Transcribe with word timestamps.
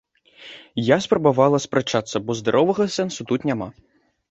Я 0.83 0.97
спрабавала 1.07 1.61
спрачацца, 1.67 2.23
бо 2.31 2.39
здаровага 2.41 2.91
сэнсу 2.99 3.21
тут 3.33 3.49
няма. 3.53 3.71